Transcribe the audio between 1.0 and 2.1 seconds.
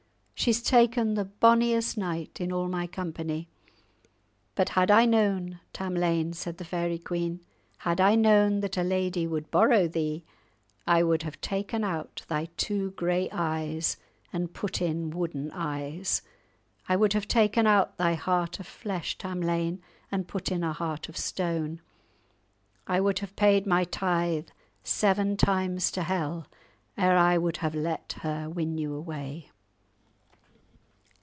the bonniest